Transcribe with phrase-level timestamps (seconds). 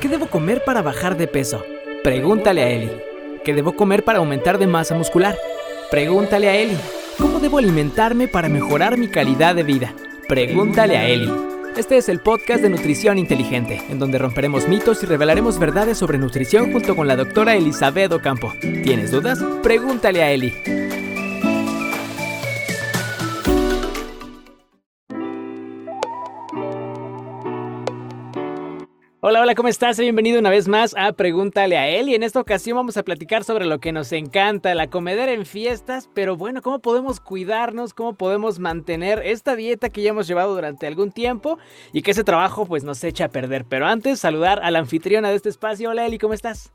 [0.00, 1.62] ¿Qué debo comer para bajar de peso?
[2.02, 2.90] Pregúntale a Eli.
[3.44, 5.36] ¿Qué debo comer para aumentar de masa muscular?
[5.90, 6.78] Pregúntale a Eli.
[7.18, 9.94] ¿Cómo debo alimentarme para mejorar mi calidad de vida?
[10.26, 11.30] Pregúntale a Eli.
[11.76, 16.16] Este es el podcast de Nutrición Inteligente, en donde romperemos mitos y revelaremos verdades sobre
[16.16, 18.54] nutrición junto con la doctora Elizabeth Ocampo.
[18.60, 19.38] ¿Tienes dudas?
[19.62, 20.99] Pregúntale a Eli.
[29.22, 29.98] Hola, hola, ¿cómo estás?
[29.98, 33.44] Bienvenido una vez más a Pregúntale a él y en esta ocasión vamos a platicar
[33.44, 37.92] sobre lo que nos encanta, la comedera en fiestas, pero bueno, ¿cómo podemos cuidarnos?
[37.92, 41.58] ¿Cómo podemos mantener esta dieta que ya hemos llevado durante algún tiempo
[41.92, 43.66] y que ese trabajo pues nos echa a perder?
[43.68, 45.90] Pero antes, saludar a la anfitriona de este espacio.
[45.90, 46.72] Hola Eli, ¿cómo estás?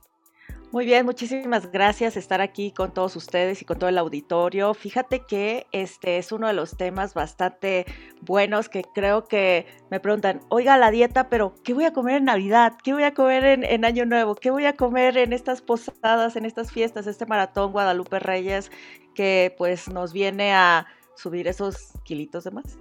[0.75, 4.73] Muy bien, muchísimas gracias estar aquí con todos ustedes y con todo el auditorio.
[4.73, 7.85] Fíjate que este es uno de los temas bastante
[8.19, 12.25] buenos que creo que me preguntan, oiga la dieta, pero ¿qué voy a comer en
[12.25, 12.73] Navidad?
[12.83, 14.35] ¿Qué voy a comer en, en Año Nuevo?
[14.35, 18.69] ¿Qué voy a comer en estas posadas, en estas fiestas, este maratón Guadalupe Reyes
[19.13, 22.77] que pues nos viene a subir esos kilitos de más?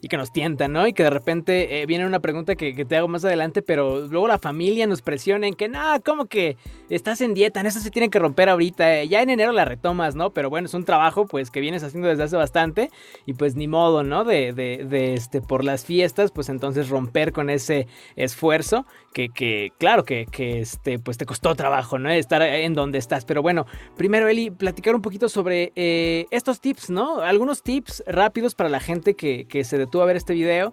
[0.00, 0.86] Y que nos tientan, ¿no?
[0.86, 4.28] Y que de repente eh, viene una pregunta que, te hago más adelante, pero luego
[4.28, 6.56] la familia nos presiona en que, no, ¿cómo que
[6.88, 7.60] estás en dieta?
[7.60, 10.30] En eso se tiene que romper ahorita, eh, ya en enero la retomas, ¿no?
[10.30, 12.90] Pero bueno, es un trabajo pues que vienes haciendo desde hace bastante
[13.26, 14.24] y pues ni modo, ¿no?
[14.24, 19.72] De, de, de este, por las fiestas, pues entonces romper con ese esfuerzo que, que
[19.78, 22.10] claro, que, que este, pues te costó trabajo, ¿no?
[22.10, 23.24] Estar en donde estás.
[23.24, 27.20] Pero bueno, primero Eli, platicar un poquito sobre eh, estos tips, ¿no?
[27.20, 30.72] Algunos tips rápidos para la gente que, que se tú a ver este video,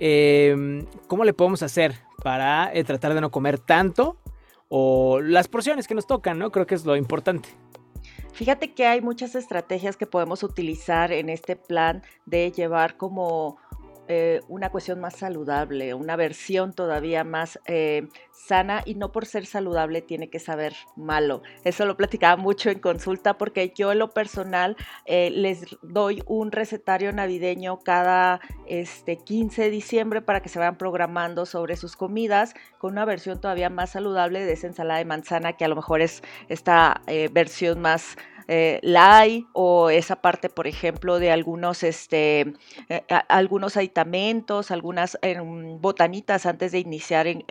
[0.00, 4.16] em, ¿cómo le podemos hacer para eh, tratar de no comer tanto?
[4.68, 6.50] O las porciones que nos tocan, ¿no?
[6.50, 7.48] Creo que es lo importante.
[8.32, 13.58] Fíjate que hay muchas estrategias que podemos utilizar en este plan de llevar como
[14.08, 19.46] eh, una cuestión más saludable, una versión todavía más eh, sana y no por ser
[19.46, 21.42] saludable tiene que saber malo.
[21.64, 26.52] Eso lo platicaba mucho en consulta porque yo en lo personal eh, les doy un
[26.52, 32.54] recetario navideño cada este, 15 de diciembre para que se vayan programando sobre sus comidas
[32.78, 36.02] con una versión todavía más saludable de esa ensalada de manzana que a lo mejor
[36.02, 37.00] es esta
[37.32, 38.16] versión más
[38.46, 42.52] eh, lai o esa parte, por ejemplo, de algunos, este,
[42.90, 45.16] eh, algunos aditamentos, algunas
[45.80, 47.44] botanitas antes de iniciar en,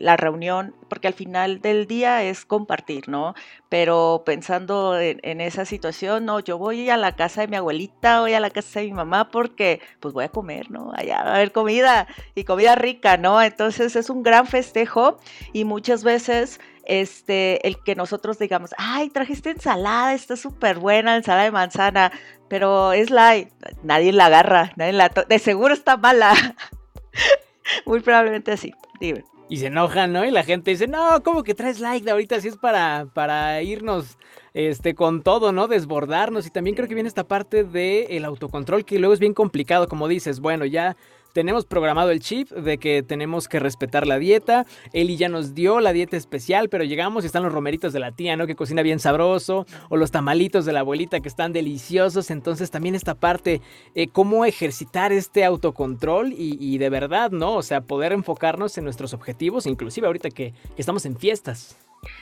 [0.00, 3.34] la reunión, porque al final del día es compartir, ¿no?
[3.68, 8.32] Pero pensando en, esa situación, no, yo voy a la casa de mi abuelita, voy
[8.32, 10.92] a la casa de mi mamá porque pues voy a comer, ¿no?
[10.94, 13.42] Allá va a haber comida y comida rica, ¿no?
[13.42, 15.18] Entonces es un gran festejo
[15.52, 21.16] y muchas veces este, el que nosotros digamos, ay, traje esta ensalada, está súper buena,
[21.16, 22.12] ensalada de manzana,
[22.48, 23.36] pero es la,
[23.84, 26.34] nadie la agarra, nadie la, de seguro está mala.
[27.86, 29.24] Muy probablemente así, dime.
[29.48, 30.24] Y se enojan, ¿no?
[30.24, 32.40] Y la gente dice, no, ¿cómo que traes like ahorita?
[32.40, 34.18] Si es para, para irnos
[34.52, 35.68] este, con todo, ¿no?
[35.68, 36.46] Desbordarnos.
[36.46, 40.08] Y también creo que viene esta parte del autocontrol, que luego es bien complicado, como
[40.08, 40.96] dices, bueno, ya
[41.32, 44.66] tenemos programado el chip de que tenemos que respetar la dieta.
[44.92, 48.12] Eli ya nos dio la dieta especial, pero llegamos y están los romeritos de la
[48.12, 48.46] tía, ¿no?
[48.46, 49.66] Que cocina bien sabroso.
[49.88, 52.30] O los tamalitos de la abuelita que están deliciosos.
[52.30, 53.60] Entonces también esta parte,
[53.94, 57.54] eh, cómo ejercitar este autocontrol y, de verdad, ¿no?
[57.54, 61.76] O sea, poder enfocarnos en nuestros objetivos, inclusive ahorita que estamos en fiestas.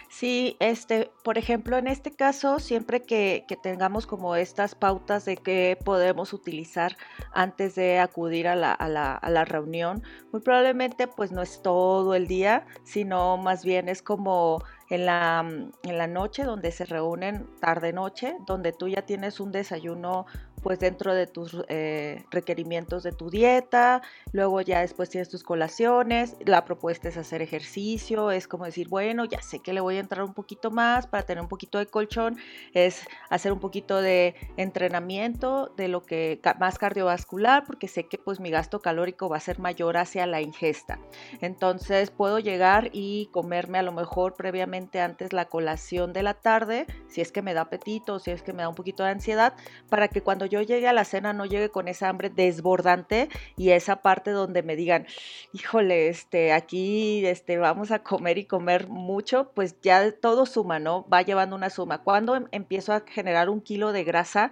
[0.08, 5.78] Sí, este, por ejemplo, en este caso, siempre que, tengamos como estas pautas de qué
[5.84, 6.96] podemos utilizar
[7.32, 10.02] antes de acudir a la, a, la, a la, reunión,
[10.32, 15.40] muy probablemente pues no es todo el día, sino más bien es como en la,
[15.82, 20.26] en la noche donde se reúnen tarde-noche, donde tú ya tienes un desayuno
[20.68, 24.02] pues dentro de tus eh, requerimientos de tu dieta,
[24.32, 29.24] luego ya después tienes tus colaciones, la propuesta es hacer ejercicio, es como decir, bueno,
[29.24, 31.86] ya sé que le voy a entrar un poquito más para tener un poquito de
[31.86, 32.36] colchón,
[32.74, 38.38] es hacer un poquito de entrenamiento de lo que más cardiovascular, porque sé que pues
[38.38, 40.98] mi gasto calórico va a ser mayor hacia la ingesta.
[41.40, 46.84] Entonces puedo llegar y comerme a lo mejor previamente antes la colación de la tarde,
[47.08, 49.54] si es que me da apetito, si es que me da un poquito de ansiedad,
[49.88, 53.70] para que cuando yo llegue a la cena no llegue con esa hambre desbordante y
[53.70, 55.06] esa parte donde me digan,
[55.52, 61.06] híjole, este, aquí este, vamos a comer y comer mucho, pues ya todo suma, ¿no?
[61.08, 62.02] Va llevando una suma.
[62.02, 64.50] Cuando em, empiezo a generar un kilo de grasa,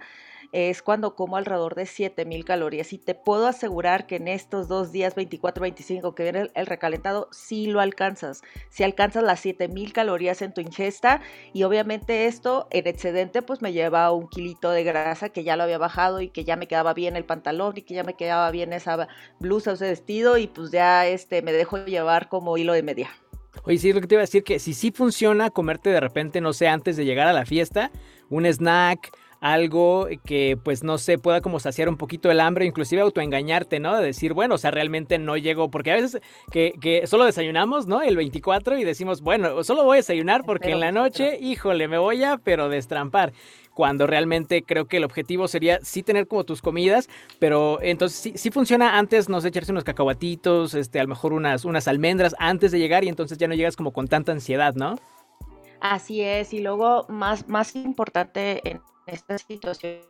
[0.51, 2.93] es cuando como alrededor de 7000 calorías.
[2.93, 7.27] Y te puedo asegurar que en estos dos días, 24, 25, que viene el, recalentado,
[7.31, 8.41] sí lo alcanzas.
[8.69, 11.21] Si alcanzas las 7000 calorías en tu ingesta,
[11.53, 15.63] y obviamente esto en excedente, pues me lleva un kilito de grasa que ya lo
[15.63, 18.49] había bajado y que ya me quedaba bien el pantalón y que ya me quedaba
[18.51, 19.07] bien esa
[19.39, 23.09] blusa o ese vestido, y pues ya este me dejo llevar como hilo de media.
[23.63, 25.99] Oye, sí, es lo que te iba a decir, que si sí funciona comerte de
[25.99, 27.91] repente, no sé, antes de llegar a la fiesta,
[28.29, 33.01] un snack, algo que pues no sé, pueda como saciar un poquito el hambre, inclusive
[33.01, 33.97] autoengañarte, ¿no?
[33.97, 37.87] De decir, bueno, o sea, realmente no llego, porque a veces que, que solo desayunamos,
[37.87, 38.01] ¿no?
[38.01, 41.97] El 24 y decimos, bueno, solo voy a desayunar porque en la noche, híjole, me
[41.97, 43.33] voy a, pero destrampar
[43.77, 48.33] cuando realmente creo que el objetivo sería sí tener como tus comidas, pero entonces sí,
[48.35, 52.35] sí funciona antes, no sé, echarse unos cacahuatitos, este, a lo mejor unas, unas almendras
[52.39, 54.95] antes de llegar y entonces ya no llegas como con tanta ansiedad, ¿no?
[55.79, 60.01] Así es, y luego más, más importante en esta situación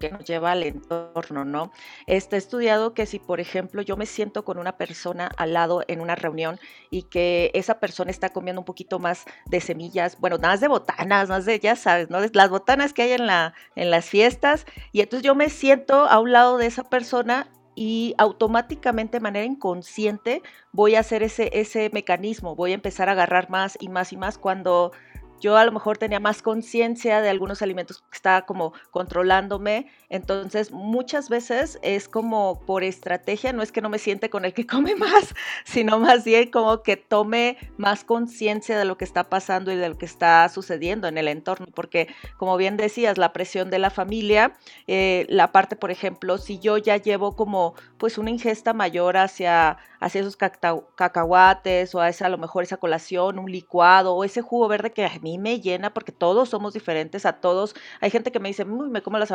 [0.00, 1.70] que nos lleva al entorno, ¿no?
[2.06, 6.00] Está estudiado que si, por ejemplo, yo me siento con una persona al lado en
[6.00, 6.58] una reunión
[6.90, 11.28] y que esa persona está comiendo un poquito más de semillas, bueno, más de botanas,
[11.28, 12.18] más de, ya sabes, ¿no?
[12.32, 16.18] Las botanas que hay en, la, en las fiestas, y entonces yo me siento a
[16.18, 20.42] un lado de esa persona y automáticamente de manera inconsciente
[20.72, 24.16] voy a hacer ese, ese mecanismo, voy a empezar a agarrar más y más y
[24.16, 24.92] más cuando
[25.40, 29.90] yo a lo mejor tenía más conciencia de algunos alimentos que estaba como controlándome.
[30.08, 34.54] Entonces, muchas veces es como por estrategia, no es que no me siente con el
[34.54, 39.24] que come más, sino más bien como que tome más conciencia de lo que está
[39.24, 41.66] pasando y de lo que está sucediendo en el entorno.
[41.74, 44.52] Porque, como bien decías, la presión de la familia,
[44.86, 49.78] eh, la parte, por ejemplo, si yo ya llevo como pues una ingesta mayor hacia,
[50.00, 54.42] hacia esos cacahuates o a esa, a lo mejor esa colación, un licuado o ese
[54.42, 57.74] jugo verde que mí me llena porque todos somos diferentes, a todos.
[58.00, 59.32] Hay gente que me dice, me como las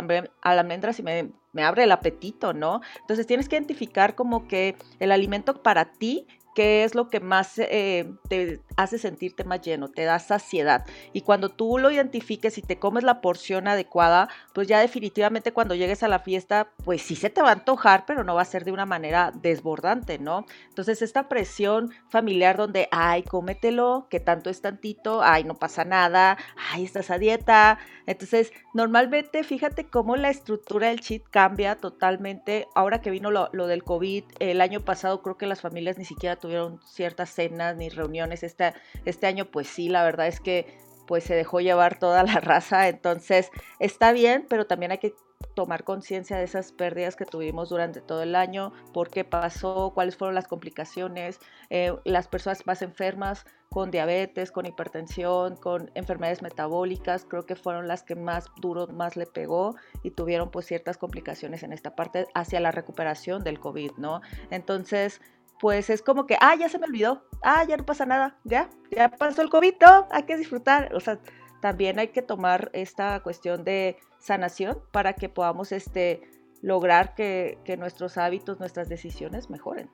[0.62, 1.32] almendras y me,
[1.62, 2.82] abre el apetito, ¿no?
[3.02, 7.58] Entonces tienes que identificar como que el alimento para ti qué es lo que más
[7.60, 10.86] eh, te hace sentirte más lleno, te da saciedad.
[11.14, 15.76] Y cuando tú lo identifiques y te comes la porción adecuada, pues ya definitivamente cuando
[15.76, 18.46] llegues a la fiesta, pues sí se te va a antojar, pero no va a
[18.46, 20.46] ser de una manera desbordante, ¿no?
[20.70, 26.38] Entonces esta presión familiar donde, ay, cómetelo, que tanto es tantito, ay, no pasa nada,
[26.72, 27.80] ay, estás a dieta.
[28.06, 32.68] Entonces, normalmente fíjate cómo la estructura del cheat cambia totalmente.
[32.76, 36.06] Ahora que vino lo, lo del COVID, el año pasado creo que las familias ni
[36.06, 38.44] siquiera tuvieron ciertas cenas ni reuniones.
[38.44, 38.74] Este,
[39.06, 40.78] este año, pues sí, la verdad es que
[41.08, 43.50] pues se dejó llevar toda la raza, entonces
[43.80, 45.14] está bien, pero también hay que
[45.56, 50.16] tomar conciencia de esas pérdidas que tuvimos durante todo el año, por qué pasó, cuáles
[50.16, 51.40] fueron las complicaciones,
[51.70, 57.88] eh, las personas más enfermas con diabetes, con hipertensión, con enfermedades metabólicas, creo que fueron
[57.88, 62.28] las que más duro, más le pegó y tuvieron pues ciertas complicaciones en esta parte
[62.34, 64.22] hacia la recuperación del COVID, ¿no?
[64.50, 65.22] Entonces,
[65.62, 68.70] pues es como que, ah, ya se me olvidó, ah, ya no pasa nada, ya,
[68.90, 69.76] ya pasó el COVID,
[70.10, 70.94] hay que disfrutar.
[70.96, 71.20] O sea,
[71.62, 76.24] también hay que tomar esta cuestión de sanación para que podamos este,
[76.62, 79.90] lograr que, que nuestros hábitos, nuestras decisiones mejoren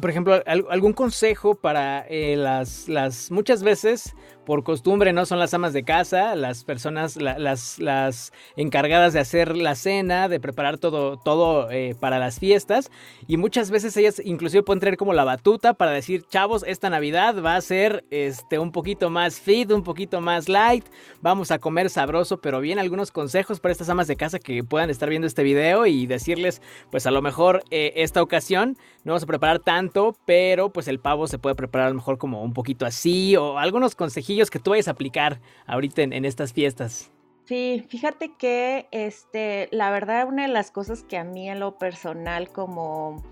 [0.00, 4.14] por ejemplo, algún consejo para eh, las, las, muchas veces,
[4.46, 9.56] por costumbre, no son las amas de casa, las personas, las, las encargadas de hacer
[9.56, 12.92] la cena, de preparar todo, todo eh, para las fiestas,
[13.26, 17.42] y muchas veces ellas inclusive pueden traer como la batuta para decir, chavos, esta Navidad
[17.42, 20.84] va a ser este, un poquito más fit, un poquito más light,
[21.20, 24.90] vamos a comer sabroso, pero bien algunos consejos para estas amas de casa que puedan
[24.90, 26.62] estar viendo este video y decirles,
[26.92, 31.00] pues a lo mejor eh, esta ocasión no vamos a preparar tanto, pero pues el
[31.00, 34.58] pavo se puede preparar a lo mejor como un poquito así o algunos consejillos que
[34.58, 37.10] tú vayas a aplicar ahorita en, estas fiestas.
[37.46, 41.78] Sí, fíjate que este, la verdad una de las cosas que a mí en lo
[41.78, 43.22] personal como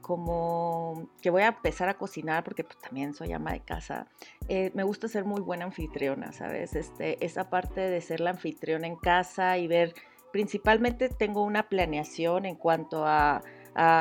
[0.00, 4.08] como que voy a empezar a cocinar porque pues, también soy ama de casa,
[4.48, 6.74] eh, me gusta ser muy buena anfitriona, ¿sabes?
[6.74, 9.94] Este, esa parte de ser la anfitriona en casa y ver,
[10.32, 13.42] principalmente tengo una planeación en cuanto a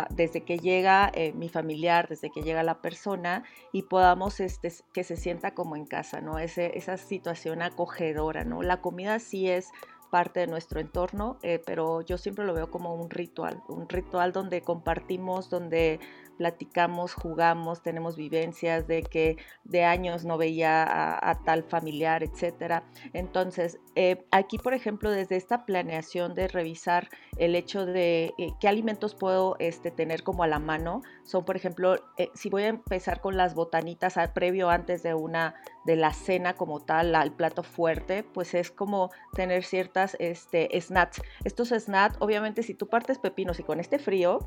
[0.10, 5.04] desde que llega eh, mi familiar, desde que llega la persona y podamos este, que
[5.04, 6.40] se sienta como en casa, ¿no?
[6.40, 8.62] Ese, esa situación acogedora, ¿no?
[8.62, 9.70] La comida sí es
[10.10, 14.32] parte de nuestro entorno, eh, pero yo siempre lo veo como un ritual, un ritual
[14.32, 16.00] donde compartimos, donde
[16.40, 22.86] platicamos, jugamos, tenemos vivencias de que de años no veía a, tal familiar, etcétera.
[23.12, 28.70] Entonces, eh, aquí, por ejemplo, desde esta planeación de revisar el hecho de eh, qué
[28.70, 32.68] alimentos puedo este, tener como a la mano, son, por ejemplo, eh, si voy a
[32.70, 35.56] empezar con las botanitas previo antes de una
[35.90, 41.20] de la cena como tal, el plato fuerte, pues es como tener ciertas este, snacks.
[41.44, 44.46] Estos snacks, obviamente, si tú partes pepinos y con este frío,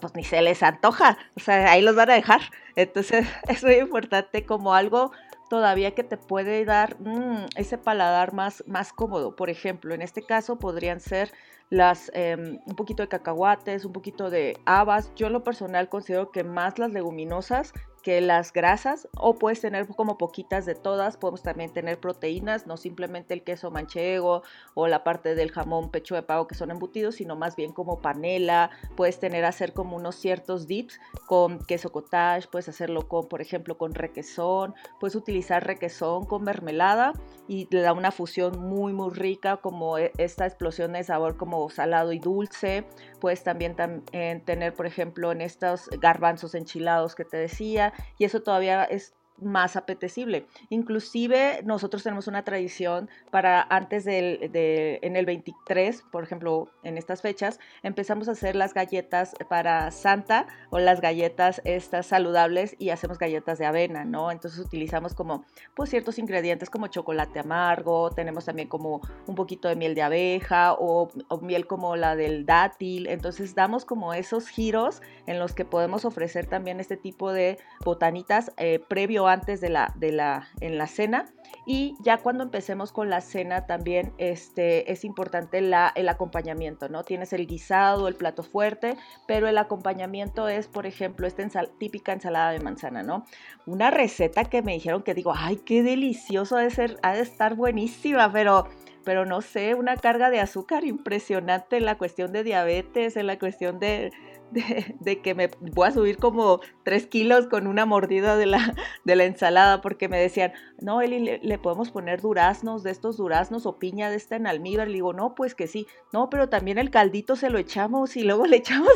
[0.00, 2.42] pues ni se les antoja, o sea, ahí los van a dejar.
[2.76, 5.10] Entonces es muy importante como algo
[5.50, 9.34] todavía que te puede dar mm, ese paladar más, más cómodo.
[9.34, 11.32] Por ejemplo, en este caso podrían ser
[11.70, 15.12] las, em, un poquito de cacahuates, un poquito de habas.
[15.16, 17.72] Yo lo personal considero que más las leguminosas
[18.08, 21.18] que las grasas o puedes tener como poquitas de todas.
[21.18, 26.14] Podemos también tener proteínas, no simplemente el queso manchego o la parte del jamón pecho
[26.14, 28.70] de pavo que son embutidos, sino más bien como panela.
[28.96, 33.76] Puedes tener hacer como unos ciertos dips con queso cottage, puedes hacerlo con, por ejemplo,
[33.76, 37.12] con requesón, puedes utilizar requesón con mermelada
[37.46, 41.68] y le da una fusión muy muy rica como e, esta explosión de sabor como
[41.68, 42.86] salado y dulce.
[43.20, 48.84] Puedes también tener, por ejemplo, en estos garbanzos enchilados que te decía, y eso todavía
[48.84, 50.46] es más apetecible.
[50.70, 56.98] Inclusive nosotros tenemos una tradición para antes del, de, en el 23, por ejemplo, en
[56.98, 62.90] estas fechas, empezamos a hacer las galletas para Santa o las galletas estas saludables y
[62.90, 64.30] hacemos galletas de avena, ¿no?
[64.30, 69.76] Entonces utilizamos como pues ciertos ingredientes como chocolate amargo, tenemos también como un poquito de
[69.76, 75.38] miel de abeja o, miel como la del dátil, entonces damos como esos giros en
[75.38, 80.12] los que podemos ofrecer también este tipo de botanitas eh, previo antes de la, de
[80.12, 81.26] la, en la cena.
[81.66, 87.04] Y ya cuando empecemos con la cena también este, es importante la, el acompañamiento, ¿no?
[87.04, 92.52] Tienes el guisado, el plato fuerte, pero el acompañamiento es, por ejemplo, esta típica ensalada
[92.52, 93.24] de manzana, ¿no?
[93.66, 97.22] Una receta que me dijeron que digo, ay, qué delicioso ha de ser, ha de
[97.22, 98.66] estar buenísima, pero
[99.04, 103.38] pero no sé, una carga de azúcar impresionante en la cuestión de diabetes, en la
[103.38, 104.12] cuestión de,
[104.50, 108.74] de, que me voy a subir como tres kilos con una mordida de la,
[109.04, 113.66] de la ensalada, porque me decían, no, Eli, le, podemos poner duraznos, de estos duraznos
[113.66, 114.88] o piña de esta en almíbar.
[114.88, 115.86] Le digo, no, pues que sí.
[116.12, 118.92] No, pero también el caldito se lo echamos y luego le echamos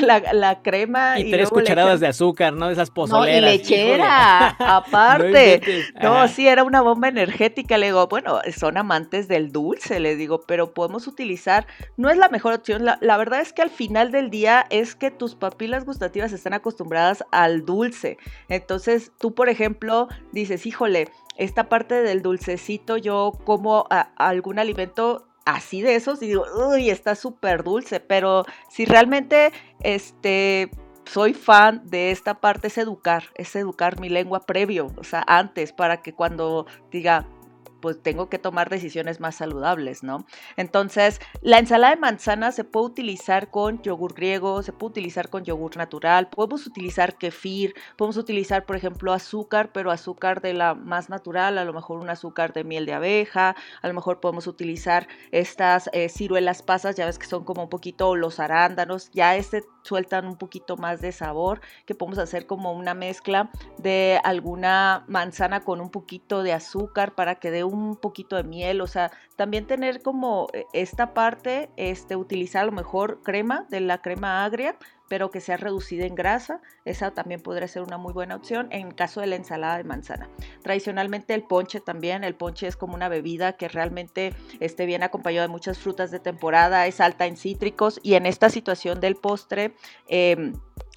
[0.00, 1.18] la, crema.
[1.18, 2.70] Y, tres cucharadas de azúcar, ¿no?
[2.70, 3.42] Esas pozoleras.
[3.42, 5.60] No, y lechera, aparte.
[6.02, 7.78] no, sí, era una bomba energética.
[7.78, 12.28] Le digo, bueno, son amantes del dulce, le digo, pero podemos utilizar, no es la
[12.28, 12.84] mejor opción.
[12.84, 16.32] La, la verdad es que al final del día es es que tus papilas gustativas
[16.32, 18.18] están acostumbradas al dulce.
[18.48, 23.86] Entonces tú, por ejemplo, dices, híjole, esta parte del dulcecito, yo como
[24.16, 30.70] algún alimento así de esos y digo, uy, está súper dulce, pero si realmente este
[31.06, 35.72] soy fan de esta parte es educar, es educar mi lengua previo, o sea, antes,
[35.72, 37.26] para que cuando diga,
[37.84, 40.24] pues tengo que tomar decisiones más saludables, ¿no?
[40.56, 45.44] Entonces, la ensalada de manzana se puede utilizar con yogur griego, se puede utilizar con
[45.44, 51.10] yogur natural, podemos utilizar kefir, podemos utilizar, por ejemplo, azúcar, pero azúcar de la más
[51.10, 55.06] natural, a lo mejor un azúcar de miel de abeja, a lo mejor podemos utilizar
[55.30, 59.62] estas eh, ciruelas pasas, ya ves que son como un poquito los arándanos, ya este
[59.82, 65.60] sueltan un poquito más de sabor, que podemos hacer como una mezcla de alguna manzana
[65.60, 69.66] con un poquito de azúcar para que dé un poquito de miel, o sea, también
[69.66, 74.76] tener como eh, esta parte, este, utilizar a lo mejor crema de la crema agria,
[75.08, 78.90] pero que sea reducida en grasa, esa también podría ser una muy buena opción en
[78.90, 80.28] caso de la ensalada de manzana.
[80.62, 85.46] Tradicionalmente el ponche también, el ponche es como una bebida que realmente esté bien acompañado
[85.46, 89.74] de muchas frutas de temporada, es alta en cítricos y en esta situación del postre,
[90.08, 90.52] eh,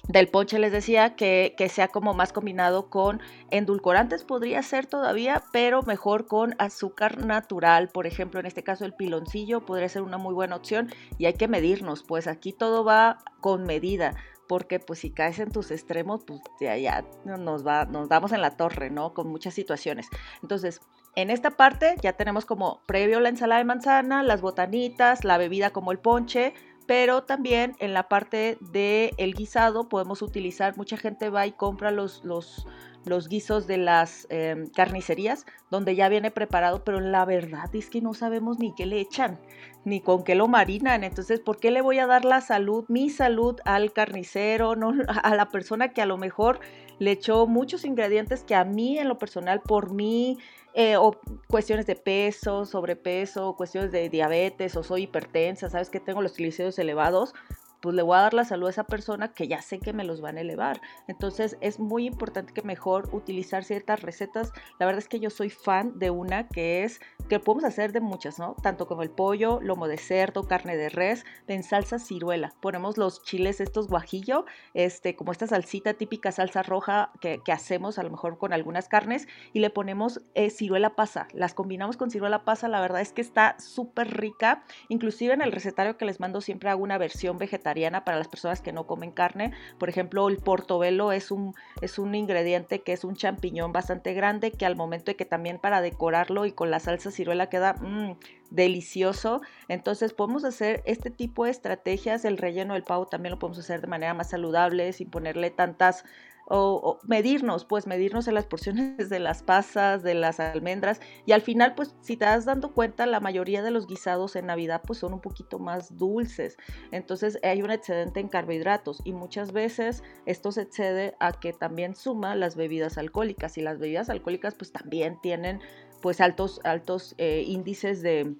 [0.08, 5.82] del ponche les decía que, sea como más combinado con endulcorantes podría ser todavía, pero
[5.82, 7.88] mejor con azúcar natural.
[7.88, 10.88] Por ejemplo, en este caso el piloncillo podría ser una muy buena opción
[11.18, 14.14] y hay que medirnos, pues aquí todo va con medida
[14.48, 18.40] porque pues si caes en tus extremos, pues ya, ya nos, va, nos damos en
[18.40, 19.12] la torre, ¿no?
[19.12, 20.08] Con muchas situaciones.
[20.40, 20.80] Entonces,
[21.16, 25.70] en esta parte ya tenemos como previo la ensalada de manzana, las botanitas, la bebida
[25.70, 26.54] como el ponche,
[26.88, 31.90] pero también en la parte del el guisado podemos utilizar, mucha gente va y compra
[31.90, 32.66] los, los,
[33.04, 38.00] los guisos de las em, carnicerías, donde ya viene preparado, pero la verdad es que
[38.00, 39.38] no sabemos ni qué le echan,
[39.84, 41.04] ni con qué lo marinan.
[41.04, 45.34] Entonces, ¿por qué le voy a dar la salud, mi salud al carnicero, no a
[45.34, 46.58] la persona que a lo mejor
[46.98, 50.38] le echó muchos ingredientes que a mí en lo personal, por mí,
[50.80, 51.10] eh, o
[51.48, 56.78] cuestiones de peso, sobrepeso, cuestiones de diabetes, o soy hipertensa, sabes que tengo los triglicéridos
[56.78, 57.34] elevados,
[57.80, 60.04] pues le voy a dar la salud a esa persona que ya sé que me
[60.04, 60.80] los van a elevar.
[61.06, 64.52] Entonces es muy importante que mejor utilizar ciertas recetas.
[64.78, 68.00] La verdad es que yo soy fan de una que es, que podemos hacer de
[68.00, 68.56] muchas, ¿no?
[68.62, 72.54] Tanto como el pollo, lomo de cerdo, carne de res, en salsa ciruela.
[72.60, 74.44] Ponemos los chiles estos guajillo,
[74.74, 79.26] este, como esta salsita típica salsa roja que, hacemos a lo mejor con algunas carnes
[79.54, 81.28] y le ponemos eh, ciruela pasa.
[81.32, 84.64] Las combinamos con ciruela pasa, la verdad es que está súper rica.
[84.88, 87.67] Inclusive en el recetario que les mando siempre hago una versión vegetal
[88.04, 89.52] para las personas que no comen carne.
[89.78, 94.50] Por ejemplo, el portobelo es un, es un ingrediente que es un champiñón bastante grande
[94.50, 98.16] que al momento de que también para decorarlo y con la salsa ciruela queda mm,
[98.50, 99.40] delicioso.
[99.68, 102.24] Entonces podemos hacer este tipo de estrategias.
[102.24, 106.04] El relleno del pavo también lo podemos hacer de manera más saludable sin ponerle tantas
[106.50, 111.42] o, medirnos, pues medirnos en las porciones de las pasas, de las almendras y al
[111.42, 114.98] final pues si te das dando cuenta la mayoría de los guisados en Navidad pues
[114.98, 116.56] son un poquito más dulces,
[116.90, 121.94] entonces hay un excedente en carbohidratos y muchas veces esto se excede a que también
[121.94, 125.60] suma las bebidas alcohólicas y las bebidas alcohólicas pues también tienen
[126.00, 128.36] pues altos, altos eh, índices de,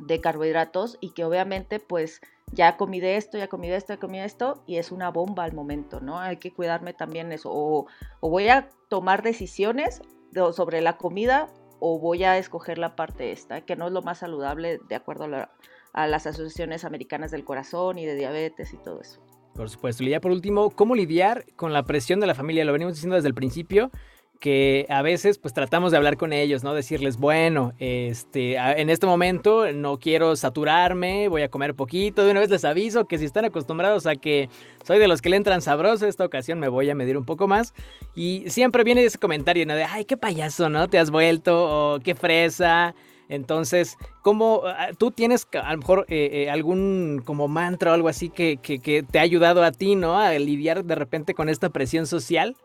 [0.00, 2.20] de carbohidratos y que obviamente pues
[2.52, 5.10] ya comí de esto, ya comí de esto, ya comí de esto, y es una
[5.10, 6.18] bomba al momento, ¿no?
[6.18, 7.50] Hay que cuidarme también eso.
[7.52, 7.86] O,
[8.20, 10.02] voy a tomar decisiones
[10.52, 14.18] sobre la comida o voy a escoger la parte esta, que no es lo más
[14.18, 15.50] saludable de acuerdo a,
[15.92, 19.20] a las asociaciones americanas del corazón y de diabetes y todo eso.
[19.54, 20.04] Por supuesto.
[20.04, 22.64] Y ya por último, ¿cómo lidiar con la presión de la familia?
[22.64, 23.90] Lo venimos diciendo desde el principio
[24.40, 26.72] que a veces pues tratamos de hablar con ellos, ¿no?
[26.72, 32.40] Decirles, bueno, este, en este momento no quiero saturarme, voy a comer poquito, de una
[32.40, 34.48] vez les aviso que si están acostumbrados a que
[34.82, 37.46] soy de los que le entran sabroso, esta ocasión me voy a medir un poco
[37.46, 37.74] más.
[38.14, 39.74] Y siempre viene ese comentario, ¿no?
[39.74, 40.88] De, ay, qué payaso, ¿no?
[40.88, 42.94] Te has vuelto, o qué fresa.
[43.28, 44.62] Entonces, ¿cómo
[44.98, 49.02] tú tienes a lo mejor eh, eh, algún como mantra o algo así que, que
[49.02, 50.18] te ha ayudado a ti, ¿no?
[50.18, 52.56] A lidiar de repente con esta presión social?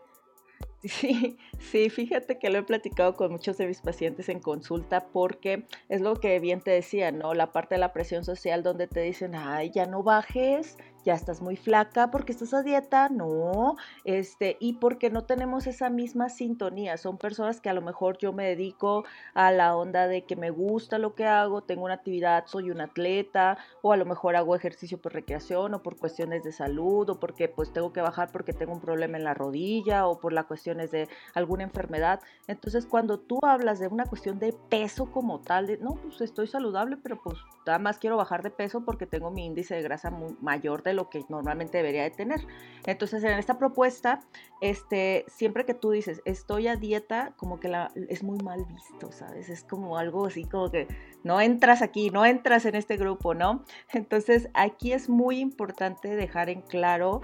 [0.88, 5.64] Sí, sí, fíjate que lo he platicado con muchos de mis pacientes en consulta porque
[5.88, 7.34] es lo que bien te decía, ¿no?
[7.34, 11.40] La parte de la presión social donde te dicen, ay, ya no bajes, ya estás
[11.40, 16.96] muy flaca porque estás a dieta, no, este, y porque no tenemos esa misma sintonía.
[16.96, 20.50] Son personas que a lo mejor yo me dedico a la onda de que me
[20.50, 24.56] gusta lo que hago, tengo una actividad, soy un atleta, o a lo mejor hago
[24.56, 28.52] ejercicio por recreación o por cuestiones de salud, o porque pues tengo que bajar porque
[28.52, 32.20] tengo un problema en la rodilla o por las cuestiones de alguna enfermedad.
[32.48, 36.48] Entonces, cuando tú hablas de una cuestión de peso como tal, de no, pues estoy
[36.48, 40.10] saludable, pero pues nada más quiero bajar de peso porque tengo mi índice de grasa
[40.40, 42.40] mayor de lo que normalmente debería de tener.
[42.86, 44.20] Entonces, en esta propuesta,
[44.60, 49.12] este, siempre que tú dices, estoy a dieta, como que la, es muy mal visto,
[49.12, 49.48] ¿sabes?
[49.48, 50.88] Es como algo así como que
[51.22, 53.64] no entras aquí, no entras en este grupo, ¿no?
[53.92, 57.20] Entonces, aquí es muy importante dejar en claro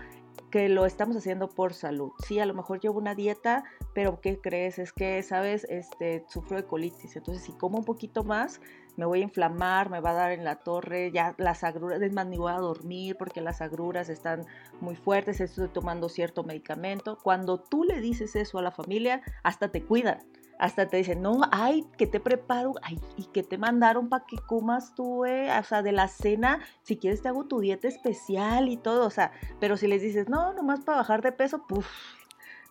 [0.52, 2.12] que lo estamos haciendo por salud.
[2.26, 4.78] Sí, a lo mejor llevo una dieta, pero ¿qué crees?
[4.78, 5.64] Es que, ¿sabes?
[5.70, 7.16] Este, sufro de colitis.
[7.16, 8.60] Entonces, si como un poquito más,
[8.96, 12.12] me voy a inflamar, me va a dar en la torre, ya las agruras, es
[12.12, 14.44] más, ni voy a dormir porque las agruras están
[14.80, 17.18] muy fuertes, estoy tomando cierto medicamento.
[17.22, 20.18] Cuando tú le dices eso a la familia, hasta te cuidan,
[20.58, 24.36] hasta te dicen, no, ay, que te preparo, ay, y que te mandaron para que
[24.36, 25.48] comas tú, eh?
[25.58, 29.10] o sea, de la cena, si quieres te hago tu dieta especial y todo, o
[29.10, 31.88] sea, pero si les dices, no, nomás para bajar de peso, puff,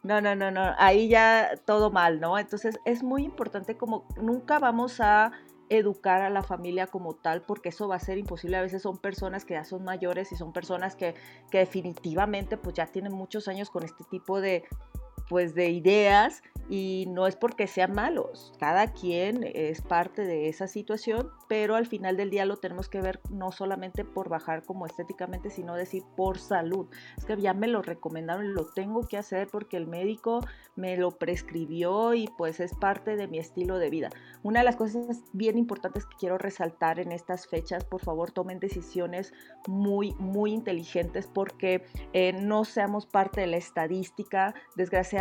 [0.04, 2.40] no, no, no, no, ahí ya todo mal, ¿no?
[2.40, 5.32] Entonces es muy importante como nunca vamos a
[5.72, 8.58] educar a la familia como tal, porque eso va a ser imposible.
[8.58, 11.16] A veces son personas que ya son mayores y son personas que,
[11.50, 14.66] que definitivamente pues ya tienen muchos años con este tipo de,
[15.32, 20.68] pues de ideas y no es porque sean malos, cada quien es parte de esa
[20.68, 24.86] situación, pero al final del día lo tenemos que ver no solamente por bajar como
[24.86, 26.88] estéticamente, sino decir por salud.
[27.18, 31.12] Es que ya me lo recomendaron lo tengo que hacer porque el médico me lo
[31.12, 34.10] prescribió y pues es parte de mi estilo de vida.
[34.44, 38.60] Una de las cosas bien importantes que quiero resaltar en estas fechas, por favor tomen
[38.60, 39.34] decisiones
[39.68, 44.54] muy, muy inteligentes porque eh, no seamos parte de la estadística.
[44.76, 45.21] Desgraciadamente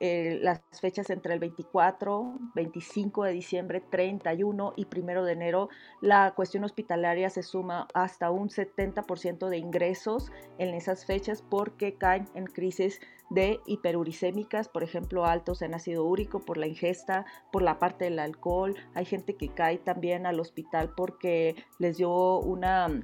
[0.00, 5.68] eh, las fechas entre el 24, 25 de diciembre, 31 y 1 de enero,
[6.00, 12.28] la cuestión hospitalaria se suma hasta un 70% de ingresos en esas fechas porque caen
[12.34, 17.78] en crisis de hiperuricémicas, por ejemplo, altos en ácido úrico por la ingesta, por la
[17.78, 18.76] parte del alcohol.
[18.94, 23.02] Hay gente que cae también al hospital porque les dio una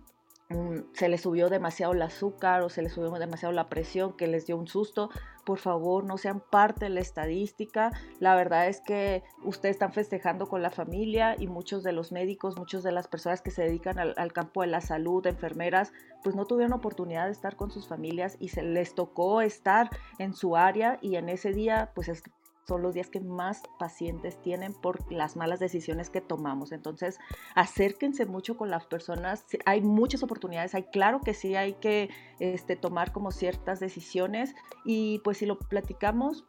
[0.92, 4.46] se les subió demasiado el azúcar o se les subió demasiado la presión que les
[4.46, 5.10] dio un susto,
[5.44, 7.90] por favor no sean parte de la estadística.
[8.20, 12.56] La verdad es que ustedes están festejando con la familia y muchos de los médicos,
[12.56, 16.46] muchas de las personas que se dedican al, campo de la salud, enfermeras, pues no
[16.46, 20.98] tuvieron oportunidad de estar con sus familias y se les tocó estar en su área
[21.02, 22.22] y en ese día pues es
[22.66, 26.72] son los días que más pacientes tienen por las malas decisiones que tomamos.
[26.72, 27.18] Entonces,
[27.54, 29.44] acérquense mucho con las personas.
[29.66, 35.20] Hay muchas oportunidades, hay claro que sí, hay que este, tomar como ciertas decisiones y
[35.20, 36.44] pues si lo platicamos,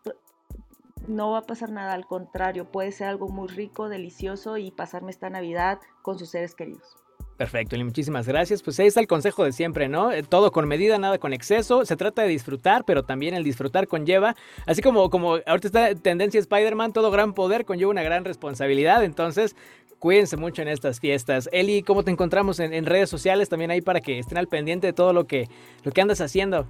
[1.08, 5.12] no va a pasar nada, al contrario, puede ser algo muy rico, delicioso y pasarme
[5.12, 7.03] esta Navidad con sus seres queridos.
[7.44, 8.64] Perfecto, y muchísimas gracias.
[8.64, 10.14] Pues ahí está el consejo de siempre, ¿no?
[10.14, 11.84] Eh, todo con medida, nada con exceso.
[11.84, 14.34] Se trata de disfrutar, pero también el disfrutar conlleva,
[14.66, 19.04] así como, como ahorita está tendencia Spider-Man, todo gran poder conlleva una gran responsabilidad.
[19.04, 19.58] Entonces,
[20.00, 21.50] cuídense mucho en estas fiestas.
[21.52, 24.94] Eli, ¿cómo te encontramos en, redes sociales también ahí para que estén al pendiente de
[24.94, 25.50] todo lo que,
[25.84, 26.66] lo que andas haciendo?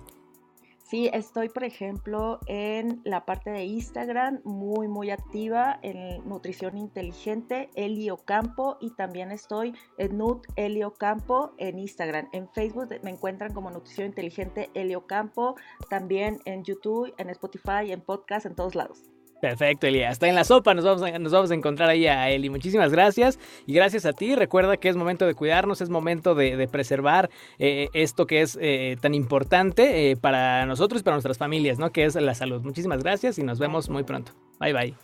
[0.83, 7.69] Sí, estoy, por ejemplo, en la parte de Instagram, muy, muy activa en nutrición inteligente,
[7.75, 12.27] Elio Campo, y también estoy en Nut Elio Campo en Instagram.
[12.33, 15.55] En Facebook me encuentran como Nutrición Inteligente Elio Campo,
[15.89, 19.12] también en YouTube, en Spotify, en podcast, en todos lados.
[19.43, 20.03] Perfecto, Eli.
[20.03, 22.49] Hasta en la sopa nos vamos, a, nos vamos a encontrar ahí a Eli.
[22.49, 23.39] Muchísimas gracias.
[23.65, 24.35] Y gracias a ti.
[24.35, 27.29] Recuerda que es momento de cuidarnos, es momento de, preservar
[27.59, 31.91] eh, esto que es eh, tan importante eh, para nosotros y para nuestras familias, ¿no?
[31.91, 32.61] Que es la salud.
[32.61, 34.31] Muchísimas gracias y nos vemos muy pronto.
[34.61, 34.95] Bye bye.